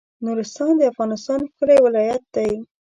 نورستان 0.25 0.71
د 0.77 0.81
افغانستان 0.91 1.39
ښکلی 1.49 1.77
ولایت 1.85 2.23
دی 2.35 2.51